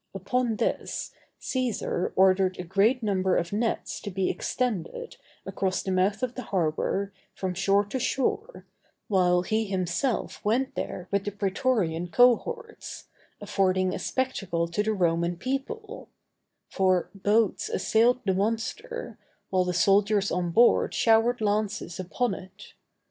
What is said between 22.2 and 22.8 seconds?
it.